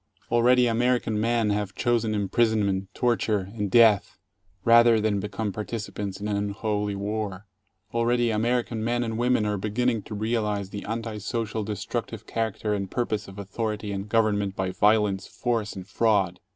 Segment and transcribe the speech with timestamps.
[0.31, 4.17] Already American men have chosen imprisonment, torture, and death,
[4.65, 7.45] rather than become participants in an unholy war.
[7.93, 12.73] Already American men and women are begin ning to realize the anti social destructive character
[12.73, 16.39] and purpose of authority and government by violence, force, and fraud.